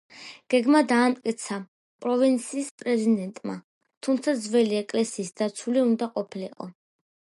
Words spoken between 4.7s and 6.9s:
ეკლესიის დაცული უნდა ყოფილიყო.